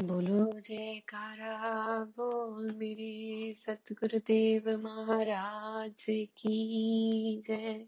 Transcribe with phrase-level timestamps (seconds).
[0.00, 7.86] बोलो जयकारा, बोल मेरे सतगुरुदेव महाराज की जय।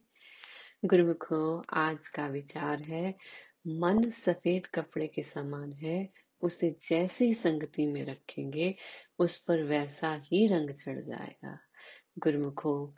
[0.84, 3.14] गुरुमुखो, आज का विचार है,
[3.68, 6.08] मन सफ़ेद कपड़े के समान है,
[6.40, 8.74] उसे जैसी संगति में रखेंगे,
[9.18, 11.58] उस पर वैसा ही रंग चढ़ जाएगा।
[12.18, 12.94] गुरुमुखो,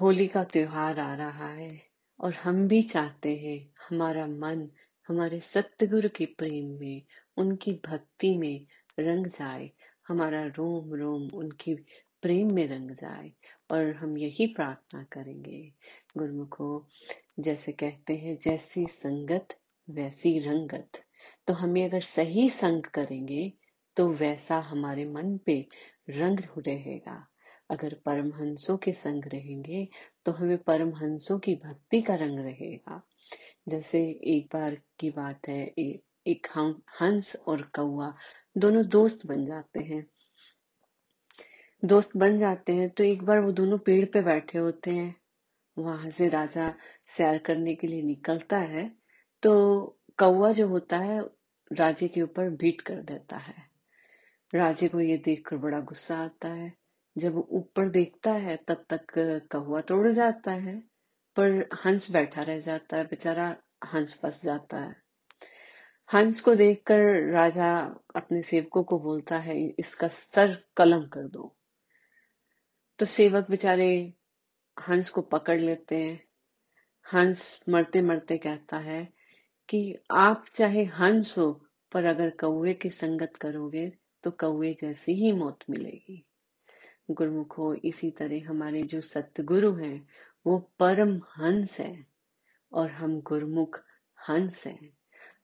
[0.00, 1.82] होली का त्योहार आ रहा है,
[2.20, 4.68] और हम भी चाहते हैं, हमारा मन
[5.10, 7.02] हमारे सतगुरु के प्रेम में,
[7.36, 8.66] उनकी भक्ति में
[9.00, 9.70] रंग जाए,
[10.08, 11.74] हमारा रोम रोम उनकी
[12.22, 13.32] प्रेम में रंग जाए
[13.70, 15.72] और हम यही प्रार्थना करेंगे।
[16.16, 16.88] गुरुमुखो,
[17.40, 19.58] जैसे कहते हैं, जैसी संगत,
[19.90, 20.90] वैसी रंगत।
[21.46, 23.52] तो हमें अगर सही संग करेंगे
[23.96, 25.66] तो वैसा हमारे मन पे
[26.10, 27.26] रंग रहेगा।
[27.70, 29.88] अगर परमहंसों के संग रहेंगे
[30.24, 33.02] तो हमें परमहंसों की भक्ति का रंग रहेगा।
[33.66, 36.46] जैसे एक बार की बात है ए, एक
[37.00, 38.12] हंस और कौआ
[38.56, 40.04] दोनों दोस्त बन जाते हैं।
[41.82, 45.14] दोस्त बन जाते हैं तो एक बार वो दोनों पेड़ पे बैठे होते हैं।
[45.76, 46.72] वहाँ से राजा
[47.08, 48.90] सैर करने के लिए निकलता है
[49.42, 49.52] तो
[50.18, 51.20] कौआ जो होता है
[51.70, 53.54] राजे के ऊपर बीट कर देता है।
[54.52, 56.72] राजे को ये देखकर बड़ा गुस्सा आता है।
[57.16, 59.14] जब ऊपर देखता है तब तक
[59.52, 60.89] कौआ तोड़ जाता है।
[61.40, 64.96] पर हंस बैठा रह जाता है, बेचारा हंस फंस जाता है।
[66.12, 71.56] हंस को देखकर राजा अपने सेवकों को बोलता है, इसका सर कलम कर दो।
[72.98, 74.12] तो सेवक बेचारे
[74.88, 76.24] हंस को पकड़ लेते हैं।
[77.12, 79.12] हंस मरते मरते कहता है
[79.68, 83.92] कि आप चाहे हंस हो, पर अगर कौए की संगत करोगे
[84.24, 86.26] तो कौए जैसी ही मौत मिलेगी।
[87.10, 90.08] गुरुमुख, इसी तरह हमारे जो सतगुरु हैं
[90.46, 92.06] वो परम हंस है
[92.72, 93.80] और हम गुरमुख
[94.28, 94.90] हंस हैं।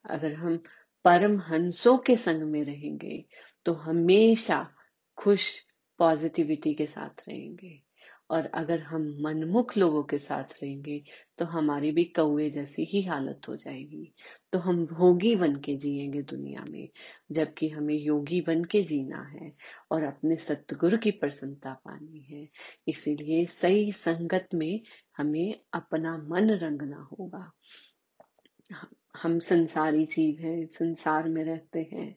[0.05, 0.57] अगर हम
[1.05, 3.25] परम हंसों के संग में रहेंगे
[3.65, 4.75] तो हमेशा
[5.17, 5.65] खुश
[5.99, 7.86] पॉजिटिविटी के साथ रहेंगे।
[8.31, 11.03] और अगर हम मनमुख लोगों के साथ रहेंगे
[11.39, 14.15] तो हमारी भी कौए जैसी ही हालत हो जाएगी।
[14.53, 16.89] तो हम भोगी बन के जिएँगे दुनिया में,
[17.33, 19.53] जबकि हमें योगी बन के जीना है
[19.91, 22.49] और अपने सतगुरु की प्रसन्नता पानी है।
[22.89, 24.81] इसीलिए सही संगत में
[25.17, 27.53] हमें अपना मन रंगना होगा।
[29.23, 32.17] हम संसारी जीव हैं, संसार में रहते हैं,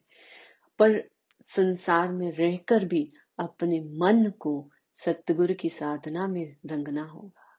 [0.78, 1.10] पर
[1.46, 4.70] संसार में रहकर भी अपने मन को
[5.04, 7.58] सतगुरु की साधना में रंगना होगा।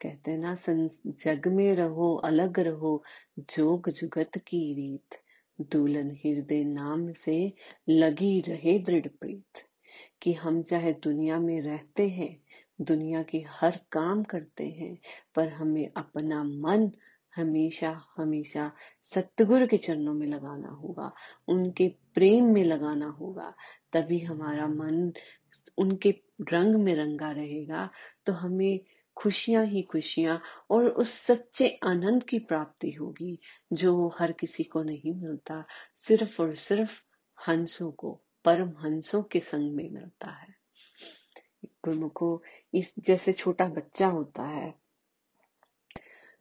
[0.00, 0.56] कहते ना
[1.06, 3.04] जग में रहो, अलग रहो,
[3.38, 5.20] जोग जुगत की रीत।
[5.60, 7.52] दुल्हन हृदय नाम से
[7.88, 9.66] लगी रहे दृढ़ प्रीत।
[10.22, 12.42] कि हम चाहे दुनिया में रहते हैं,
[12.80, 14.98] दुनिया के हर काम करते हैं,
[15.34, 16.90] पर हमें अपना मन
[17.36, 21.12] हमेशा हमेशा सतगुरु के चरणों में लगाना होगा,
[21.48, 23.54] उनके प्रेम में लगाना होगा,
[23.92, 25.12] तभी हमारा मन
[25.78, 27.90] उनके रंग में रंगा रहेगा
[28.26, 28.80] तो हमें
[29.16, 33.38] खुशियाँ ही खुशियाँ और उस सच्चे आनंद की प्राप्ति होगी
[33.72, 35.64] जो हर किसी को नहीं मिलता।
[35.96, 37.02] सिर्फ़ और सिर्फ़
[37.48, 40.54] हंसों को, परम हंसों के संग में मिलता है।
[41.64, 42.42] गुरुमुखो,
[42.74, 44.74] इस जैसे छोटा बच्चा होता है,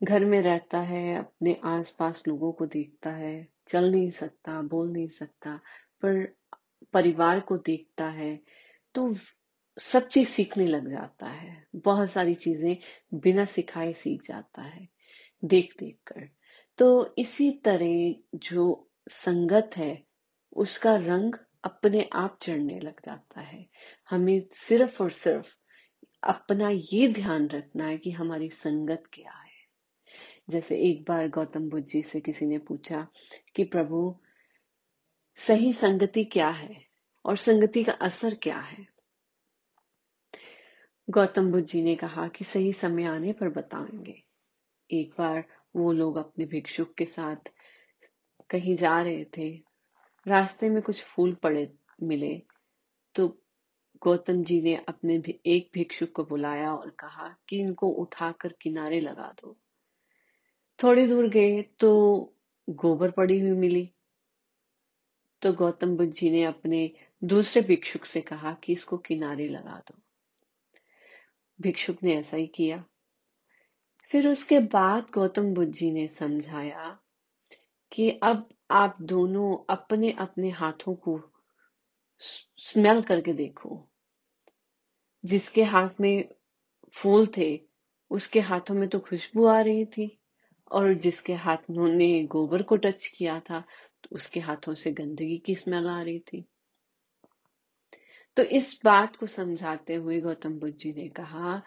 [0.03, 5.07] घर में रहता है, अपने आसपास लोगों को देखता है, चल नहीं सकता, बोल नहीं
[5.07, 5.56] सकता,
[6.01, 6.35] पर
[6.94, 8.39] परिवार को देखता है
[8.99, 9.15] तो
[9.77, 12.77] सब चीज़ सीखने लग जाता है। बहुत सारी चीज़ें
[13.13, 14.87] बिना सिखाए सीख जाता है,
[15.45, 16.29] देख देख कर
[16.77, 20.03] तो इसी तरह जो संगत है,
[20.55, 23.69] उसका रंग अपने आप चढ़ने लग जाता है।
[24.09, 25.55] हमें सिर्फ़ और सिर्फ़
[26.23, 29.57] अपना ये ध्यान रखना है कि हमारी संगत क्या है।
[30.49, 33.07] जैसे एक बार गौतम बुद्ध जी से किसी ने पूछा
[33.55, 34.19] कि प्रभु,
[35.35, 36.88] सही संगति क्या है?
[37.25, 38.88] और संगति का असर क्या है?
[41.09, 44.24] गौतम बुद्ध जी ने कहा कि सही समय आने पर बताएँगे।
[44.91, 45.44] एक बार
[45.75, 47.52] वो लोग अपने भिक्षुक के साथ
[48.50, 49.62] कहीं जा रहे थे।
[50.28, 51.74] रास्ते में कुछ फूल पड़े,
[52.04, 52.42] मिले।
[53.16, 53.42] तो
[54.04, 59.00] गौतम जी ने अपने भी, एक भिक्षुक को बुलाया और कहा कि इनको उठाकर किनारे
[59.00, 59.57] लगा दो।
[60.83, 62.15] थोड़ी दूर गए तो
[62.69, 63.92] गोबर पड़ी हुई मिली।
[65.42, 66.92] तो गौतम बुद्ध जी ने अपने
[67.24, 70.01] दूसरे भिक्षुक से कहा कि इसको किनारे लगा दो।
[71.62, 72.86] भिक्षुक ने ऐसा ही किया।
[74.12, 77.00] फिर उसके बाद गौतम बुद्ध जी ने समझाया
[77.92, 81.31] कि अब आप दोनों अपने अपने हाथों को
[82.57, 83.89] स्मेल करके देखो।
[85.25, 86.30] जिसके हाथ में
[86.94, 87.62] फूल थे,
[88.10, 90.19] उसके हाथों में तो खुशबू आ रही थी
[90.72, 93.60] और जिसके हाथ ने गोबर को टच किया था
[94.04, 96.45] तो उसके हाथों से गंदगी की स्मेल आ रही थी।
[98.39, 101.62] तो इस बात को समझाते हुए गौतम बुद्ध जी ने कहा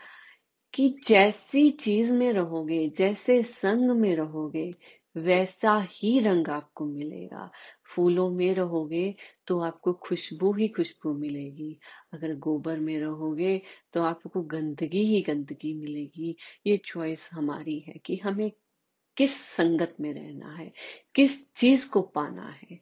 [0.74, 4.74] कि जैसी चीज़ में रहोगे, जैसे संग में रहोगे,
[5.16, 7.50] वैसा ही रंग आपको मिलेगा।
[7.84, 9.14] फूलों में रहोगे
[9.46, 11.78] तो आपको खुशबू ही खुशबू मिलेगी।
[12.12, 16.36] अगर गोबर में रहोगे तो आपको गंदगी ही गंदगी मिलेगी।
[16.66, 18.50] ये चॉइस हमारी है कि हमें
[19.16, 20.72] किस संगत में रहना है,
[21.14, 22.80] किस चीज़ को पाना है।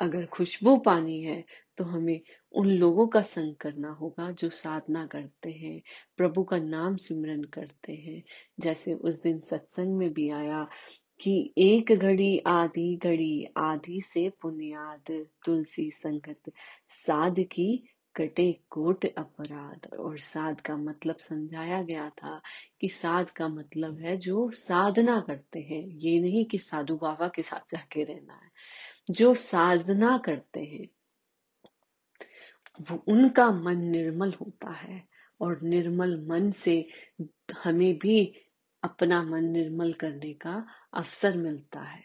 [0.00, 1.44] अगर खुशबू पानी है
[1.76, 2.20] तो हमें
[2.52, 5.82] उन लोगों का संग करना होगा जो साधना करते हैं,
[6.16, 8.22] प्रभु का नाम सिमरन करते हैं।
[8.60, 10.68] जैसे उस दिन सत्संग में भी आया
[11.20, 16.52] कि एक घड़ी आधी घड़ी, आधी से पुनियाद तुलसी संगत,
[16.90, 17.84] साध की
[18.16, 22.40] कटे कोट अपराध। और साध का मतलब समझाया गया था
[22.80, 27.42] कि साध का मतलब है जो साधना करते हैं। ये नहीं कि साधु बाबा के
[27.42, 28.50] साथ जाके रहना है।
[29.10, 30.88] जो साधना करते हैं,
[32.90, 35.08] वो उनका मन निर्मल होता है
[35.40, 36.88] और निर्मल मन से
[37.64, 38.34] हमें भी
[38.82, 42.04] अपना मन निर्मल करने का अवसर मिलता है।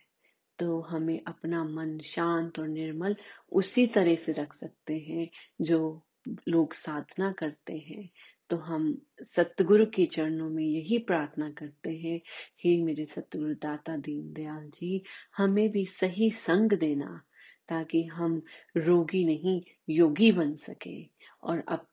[0.60, 3.16] तो हमें अपना मन शांत और निर्मल
[3.52, 5.30] उसी तरह से रख सकते हैं
[5.62, 6.04] जो
[6.48, 8.10] लोग साधना करते हैं।
[8.50, 12.22] तो हम सतगुरु के चरणों में यही प्रार्थना करते हैं
[12.60, 15.04] कि मेरे सतगुरु दाता दीनदयाल जी,
[15.38, 17.22] हमें भी सही संग देना,
[17.68, 18.42] ताकि हम
[18.78, 21.10] रोगी नहीं, योगी बन सके
[21.44, 21.86] और अब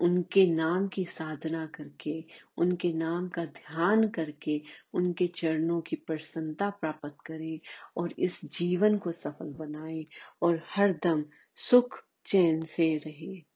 [0.00, 2.24] उनके नाम की साधना करके,
[2.56, 4.62] उनके नाम का ध्यान करके,
[4.94, 7.60] उनके चरणों की प्रसन्नता प्राप्त करें
[7.96, 10.06] और इस जीवन को सफल बनाए
[10.42, 11.24] और हर दम
[11.54, 13.55] सुख, चैन से रहे।